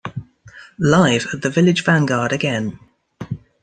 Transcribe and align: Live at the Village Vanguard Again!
Live 0.79 1.27
at 1.31 1.43
the 1.43 1.51
Village 1.51 1.83
Vanguard 1.83 2.31
Again! 2.31 2.79